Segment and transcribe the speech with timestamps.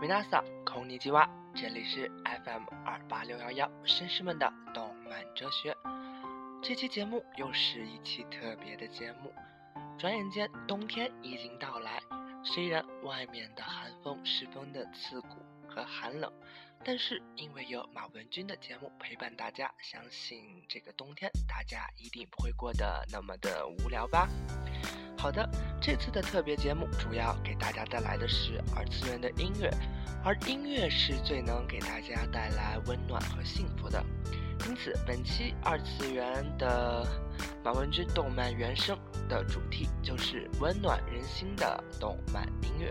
[0.00, 5.76] 米娜桑空尼基哇，这里是 FM 二八六幺幺绅士们的动漫哲学。
[6.62, 9.30] 这期节目又是一期特别的节目。
[9.98, 12.00] 转眼间，冬天已经到来。
[12.42, 16.32] 虽然外面的寒风十分的刺骨和寒冷，
[16.82, 24.26] 但是因为有马文君的节目陪伴大家，相信这个冬天大家一定不会过得那么的无聊吧。
[25.20, 25.46] 好的，
[25.78, 29.70] 这次的特别节目主要给大家带来的是二次元的音乐，
[30.24, 34.02] 而音乐是最能给大家带来温暖和幸福的。
[34.66, 37.06] 因此，本期二次元的
[37.62, 38.98] 马文君动漫原声
[39.28, 42.90] 的主题就是温暖人心的动漫音乐。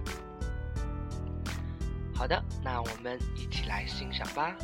[2.14, 4.56] 好的，那我们一起来欣赏吧。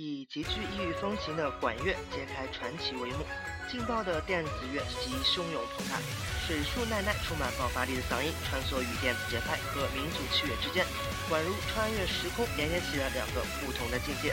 [0.00, 3.26] 以极具异域风情的管乐揭开传奇帷幕，
[3.68, 5.98] 劲爆的电子乐及汹涌澎湃，
[6.46, 10.86] 水树奈奈充满爆发力的嗓音穿梭于电子节拍和民族器乐之间，
[11.32, 14.32] 宛如穿越时空，连接起了两个不同的境界。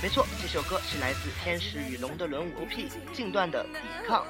[0.00, 4.24] 没错，这首歌是来自《天使与龙的轮舞》OP 近段的抵抗。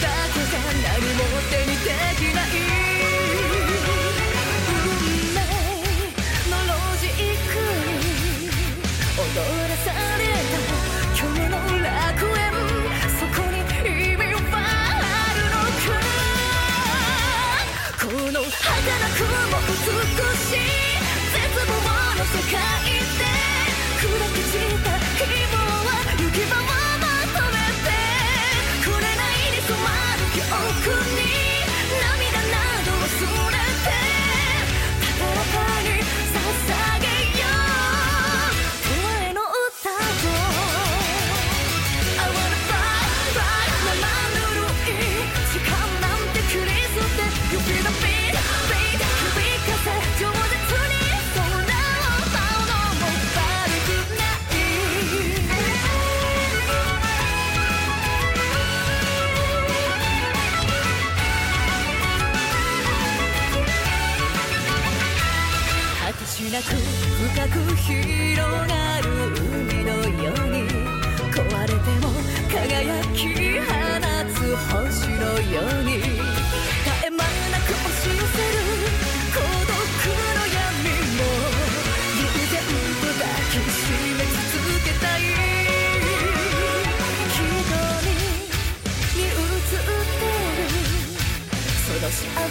[0.00, 2.48] だけじ何も手にできない
[4.68, 4.86] 運
[5.34, 5.36] 命
[6.50, 7.52] のロジック
[7.86, 7.90] に
[9.18, 9.26] 踊
[9.68, 9.86] らさ
[10.18, 10.62] れた
[11.16, 12.42] 今日の楽園
[13.18, 15.90] そこに意味はあるのか
[17.98, 19.74] この働くも美
[20.36, 20.62] しい
[21.32, 21.72] 絶望
[22.16, 22.77] の世界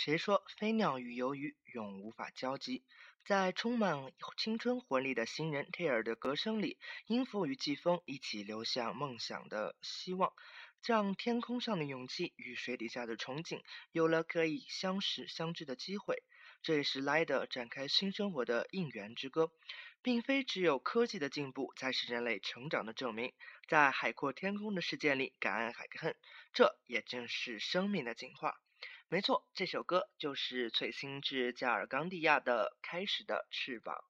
[0.00, 2.84] 谁说飞鸟与游鱼永无法交集？
[3.26, 6.78] 在充满青春活力的新人 t 尔的歌声里，
[7.08, 10.32] 音符与季风一起流向梦想的希望，
[10.86, 13.60] 让天空上的勇气与水底下的憧憬
[13.90, 16.22] 有了可以相识相知的机会。
[16.62, 19.50] 这也是莱德展开新生活的应援之歌，
[20.00, 23.32] 并非只有科技的进步才是人类成长的证明。
[23.66, 26.16] 在海阔天空的世界里，敢爱敢恨，
[26.52, 28.60] 这也正是生命的进化。
[29.10, 34.04] 没错，这首歌就是翠星至加尔冈蒂亚的《开始的翅膀》。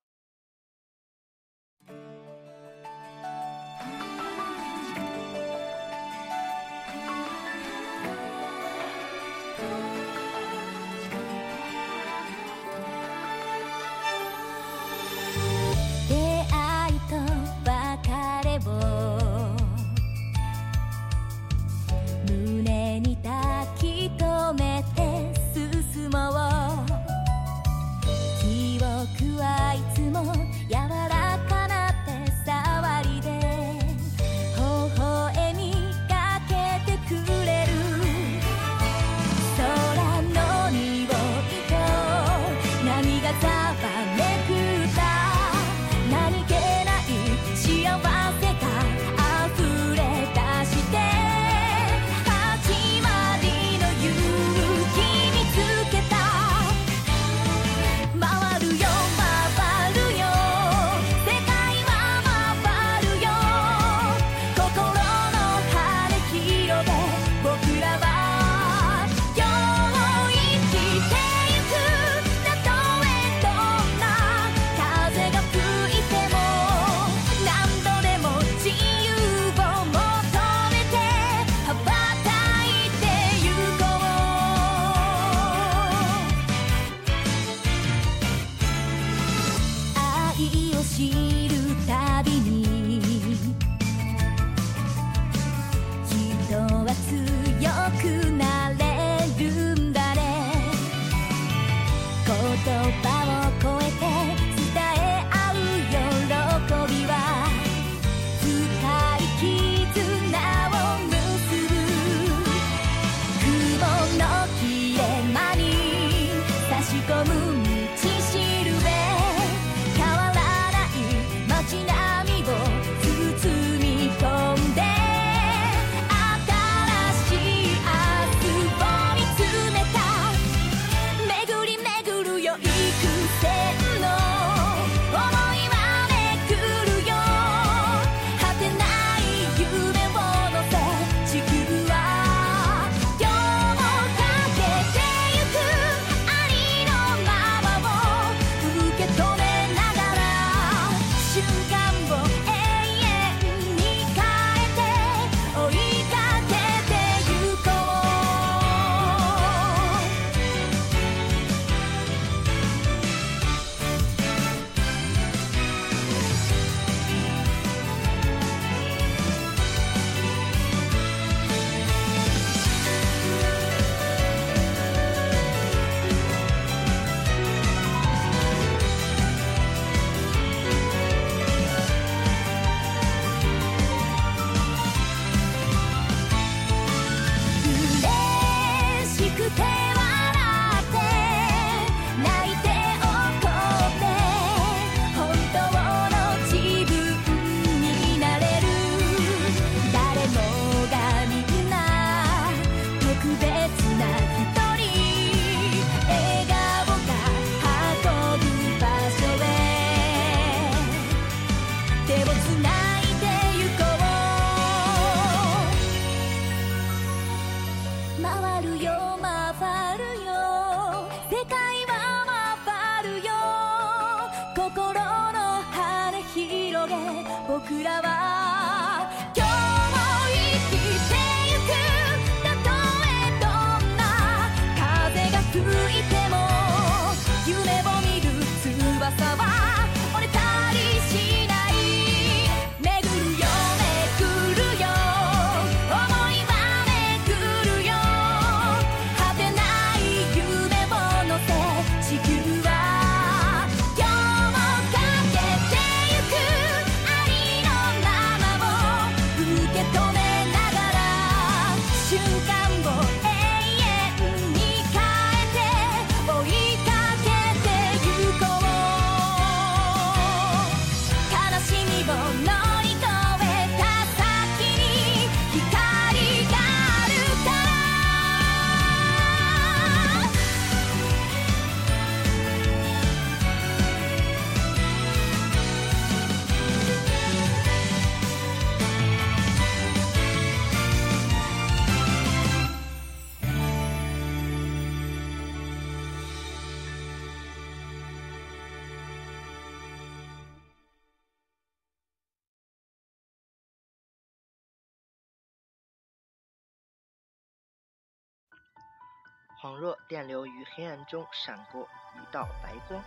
[309.60, 311.82] 恍若电流于黑暗中闪过
[312.14, 313.02] 一道白光，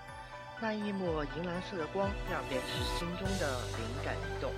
[0.59, 4.51] 那一抹银蓝色的光让便是心中的灵感一动。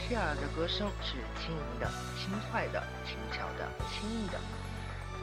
[0.00, 1.86] 切尔的歌声是轻盈的、
[2.16, 4.40] 轻快的、轻巧的、轻易的，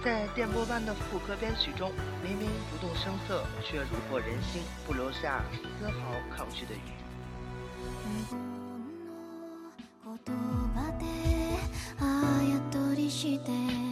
[0.04, 5.44] 在电波般的副歌编曲中，明明不动声色，却虏获人心，不留下
[5.80, 6.94] 丝毫抗拒的余地。
[13.46, 13.87] で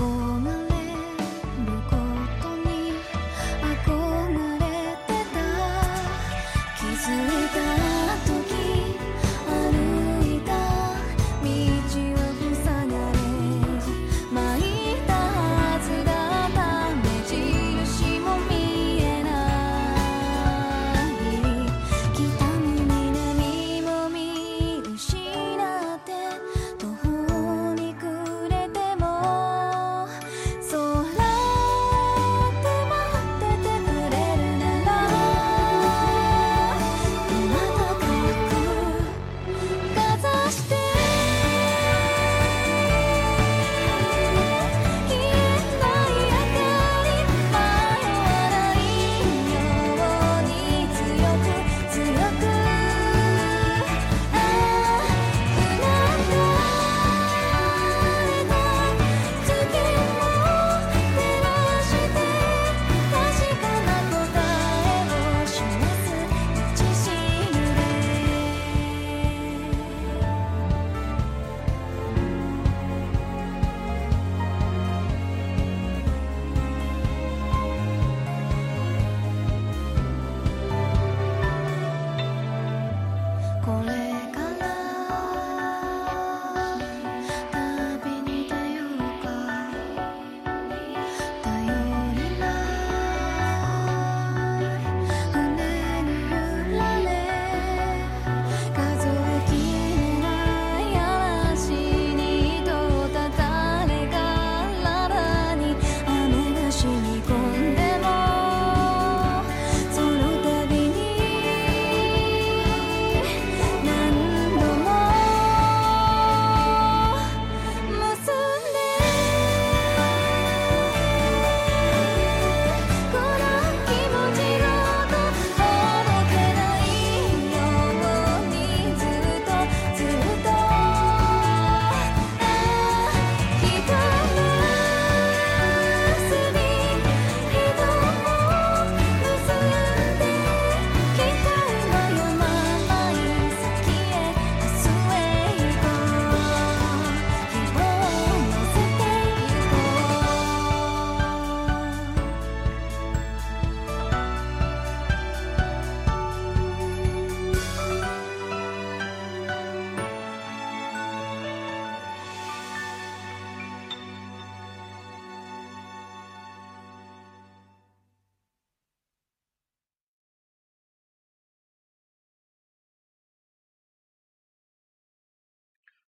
[0.00, 0.59] 我们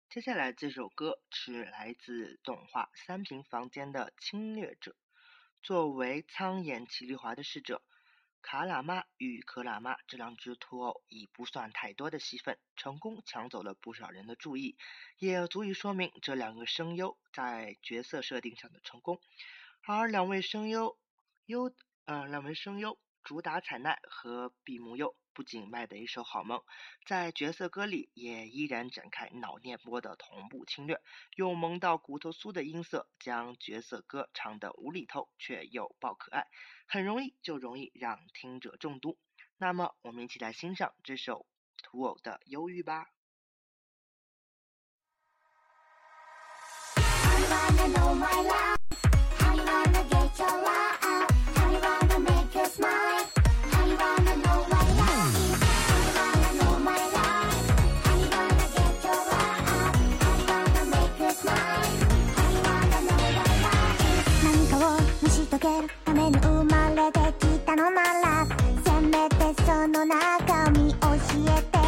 [0.10, 4.96] 接下来这首歌是来自动画《三平房间》的侵略者。
[5.62, 7.84] 作为苍眼奇丽华的侍者，
[8.42, 14.76] 卡喇嘛与可喇嘛这两只土偶以不算太多的戏份，成功抢走了不少人的注意，
[15.20, 19.22] 也足以说明这两个声优在角色设定上的成功。
[19.84, 20.98] 而两位声优
[21.46, 21.72] 优
[22.06, 25.16] 呃，两位声优主打彩奈和比木佑。
[25.32, 26.66] 不仅卖得一手好萌，
[27.06, 31.00] 在角色歌里也依然展开脑电波的同步侵略，
[31.38, 36.48] 用萌到骨头酥的音色将角色歌唱得无厘头却又爆可爱，
[36.90, 39.18] 很容易就容易让听者中毒。
[39.56, 41.46] 那么，我们一起来欣赏这首
[41.82, 43.08] 土偶的忧郁吧。
[65.50, 68.46] 遂げるために生まれてきたのなら
[68.86, 71.08] せめてその中身教
[71.48, 71.80] えて。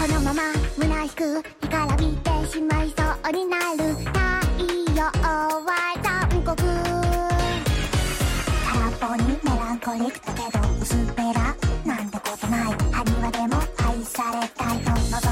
[0.00, 0.42] このまま
[0.78, 3.92] 虚しく干からびてしまいそうになる。
[3.92, 4.18] 太
[4.96, 5.68] 陽は
[6.02, 6.56] 残酷。
[8.64, 11.54] 空っぽにメランコリックだけど薄っぺら。
[11.84, 12.72] なんてことない。
[12.90, 14.78] 埴輪でも愛されたい。
[14.78, 15.29] と望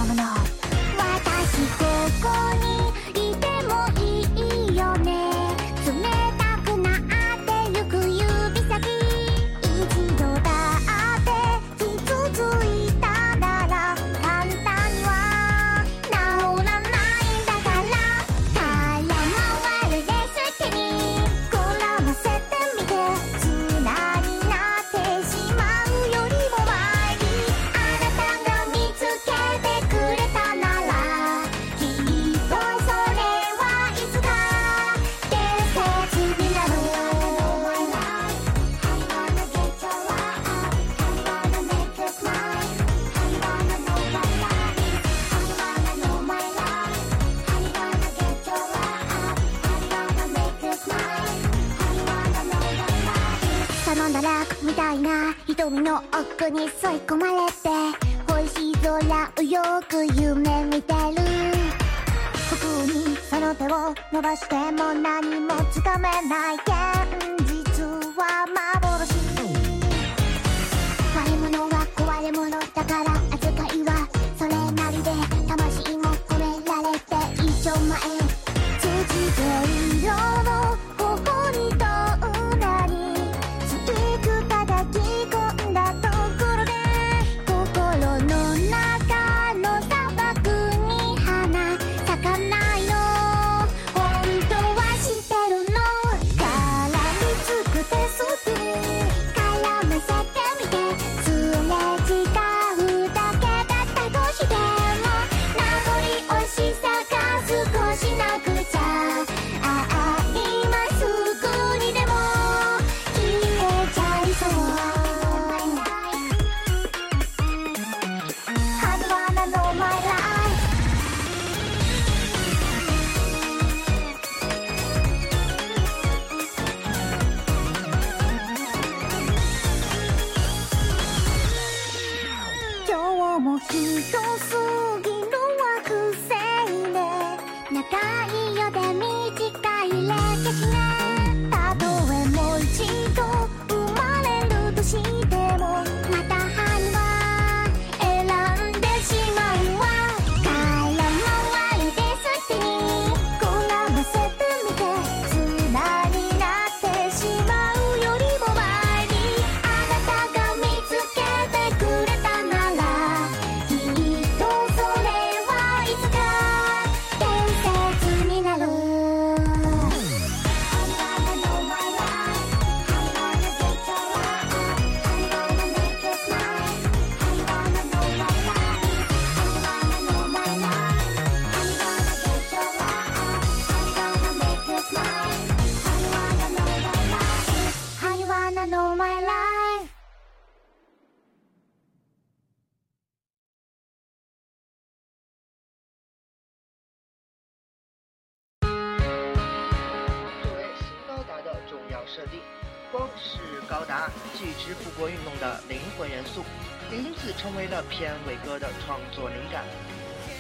[202.91, 206.45] 光是高达既之复国运动的灵魂元素，
[206.91, 209.65] 也因此成为了片尾歌的创作灵感。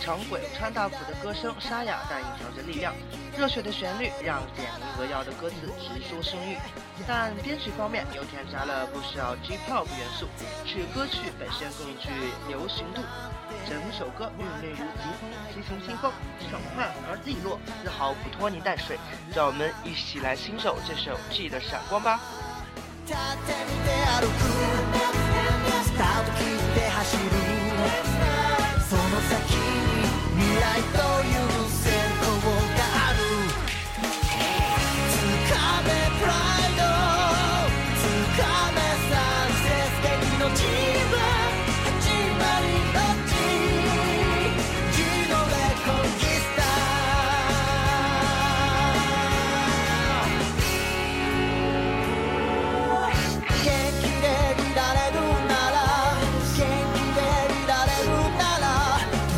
[0.00, 2.94] 长轨川大辅的歌声沙哑，但隐藏着力量。
[3.36, 6.56] 热血的旋律让简明扼要的歌词直说生育。
[7.06, 10.26] 但编曲方面又添加了不少 J-pop 元素，
[10.64, 12.08] 使歌曲本身更具
[12.48, 13.02] 流行度。
[13.68, 16.12] 整首歌韵味如疾风，激情清风，
[16.48, 18.98] 爽快而利落，丝毫不拖泥带水。
[19.34, 22.20] 让我们一起来欣赏这首 G 的闪光吧。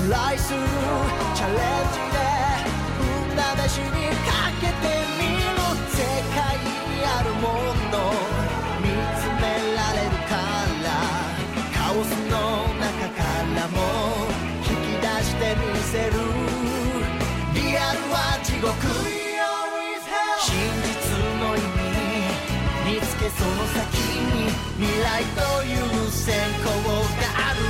[0.09, 2.17] ライチャレンジで
[2.99, 5.61] 運試しにかけてみろ
[5.93, 6.01] 世
[6.33, 7.45] 界にあるも
[7.93, 8.09] の
[8.81, 8.89] 見
[9.21, 9.45] つめ
[9.77, 10.33] られるか
[10.83, 10.89] ら
[11.77, 12.33] カオスの
[12.81, 13.21] 中か
[13.55, 13.77] らも
[14.65, 16.13] 引き出してみせる
[17.55, 18.73] リアルは地獄
[20.41, 20.49] 真
[20.83, 20.97] 実
[21.41, 26.35] の意味見つけその先に未来という先
[26.65, 27.70] 行がある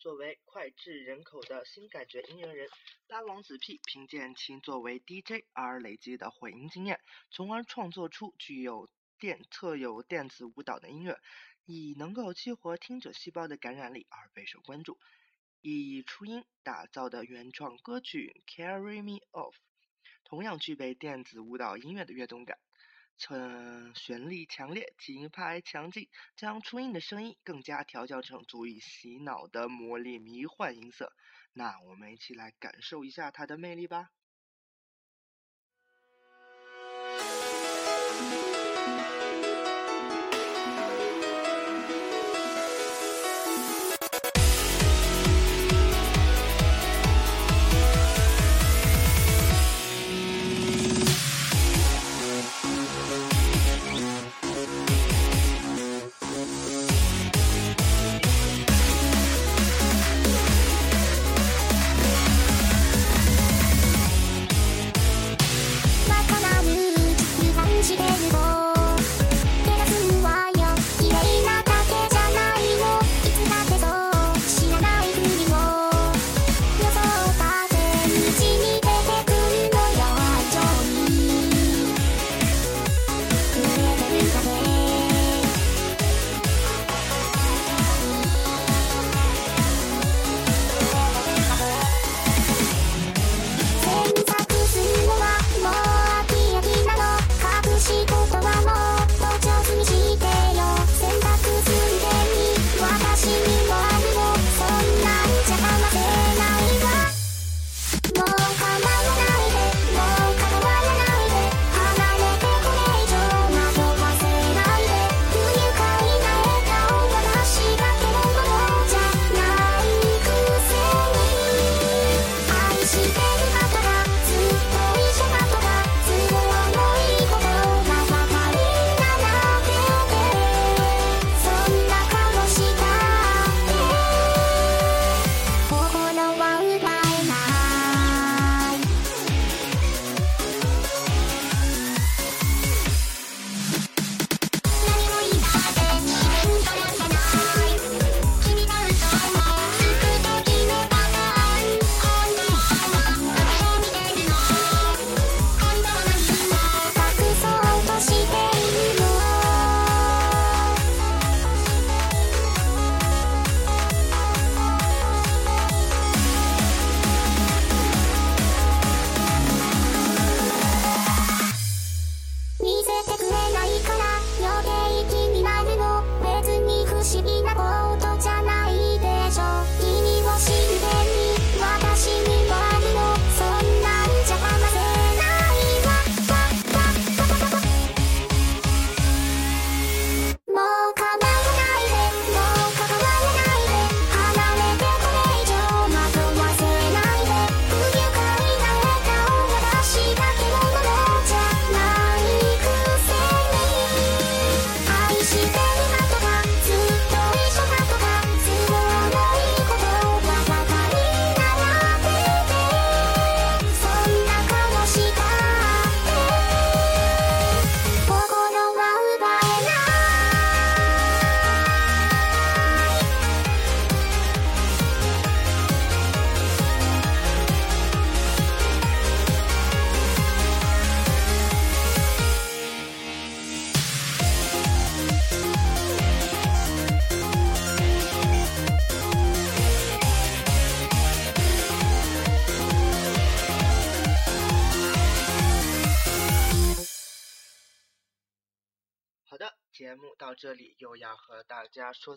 [0.00, 2.70] 作为脍炙人口的新感觉音乐人，
[3.06, 6.98] 八王子 P 凭借其作为 DJ 而累积的混音经验，
[7.30, 11.20] 从而创作出具有电特有电子舞蹈的音乐，
[11.66, 14.98] 以能够激活听者细胞的感染力而备受关注。
[15.60, 19.52] 以初音打造的原创歌曲《Carry Me Off》，
[20.24, 22.58] 同样具备电子舞蹈音乐的跃动感。
[23.28, 31.12] 嗯，旋律强烈，节拍强劲，将初音的声音更加调教成足以洗脑的魔力迷幻音色。
[31.52, 34.10] 那我们一起来感受一下它的魅力吧。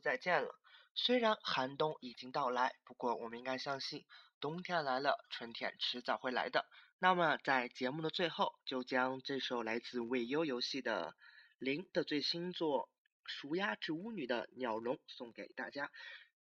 [0.04, 0.60] 再见了。
[0.94, 4.06] 虽然寒冬已经到来，不过我们应该相信，
[4.40, 6.68] 冬天来了，春天迟早会来的。
[7.00, 11.16] 那么在节目的最后，就将这首来自未优游戏的
[11.58, 12.90] 零的最新作
[13.26, 15.90] 《熟鸭之巫女》的鸟笼送给大家，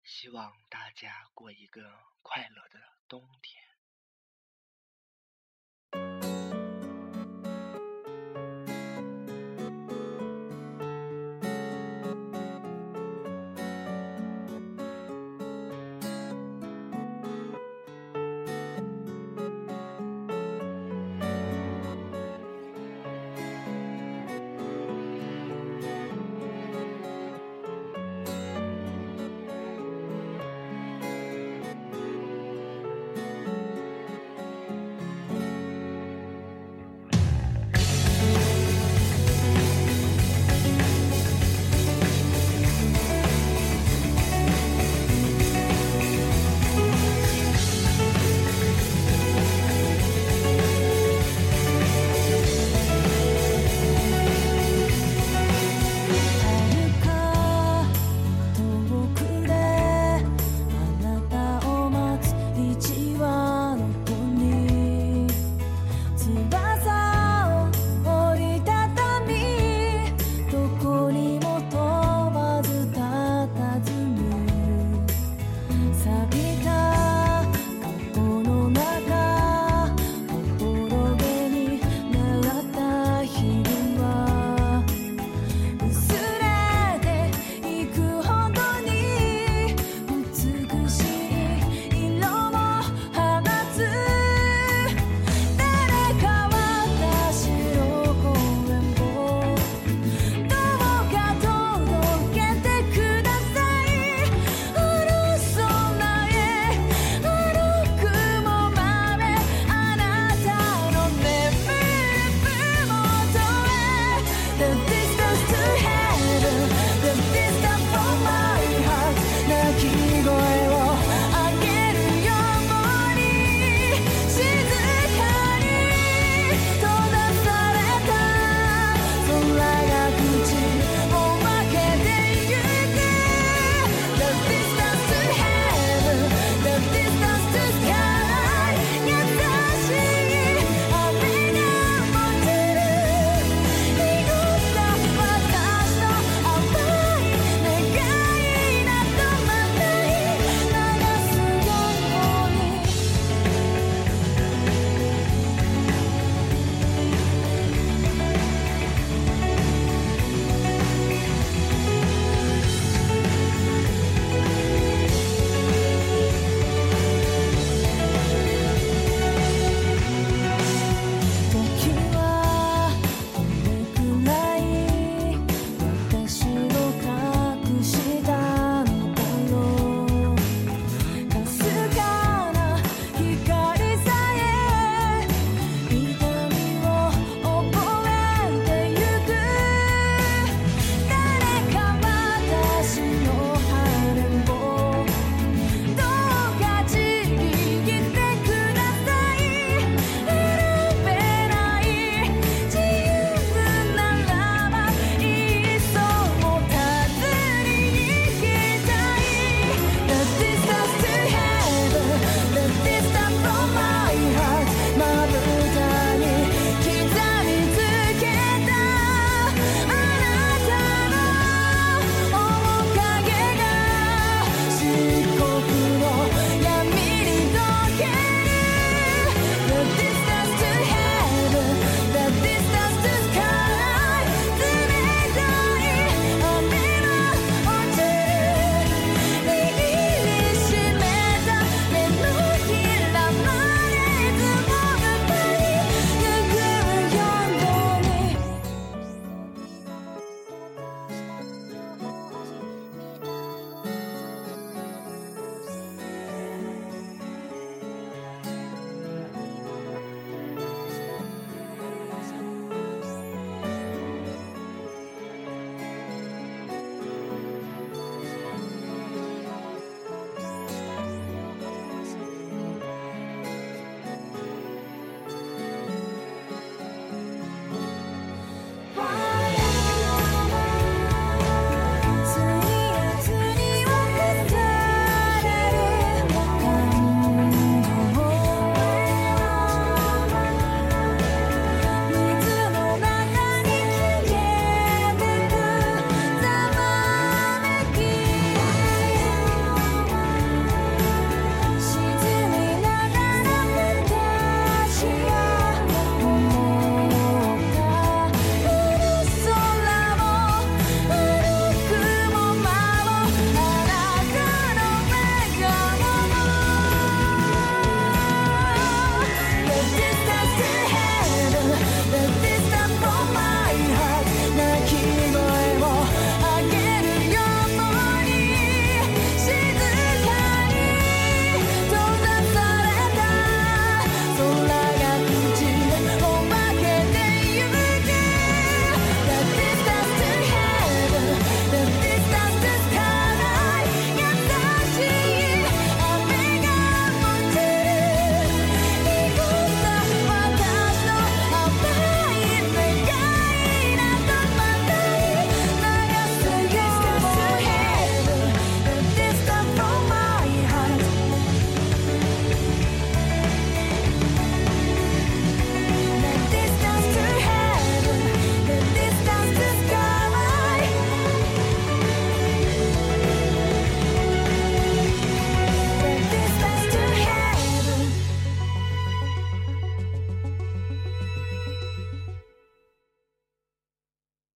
[0.05, 1.83] 希望大家过一个
[2.21, 3.72] 快乐的冬天。